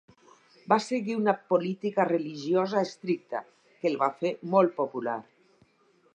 [0.71, 3.43] Va seguir una política religiosa estricta
[3.83, 5.19] que el va fer molt popular.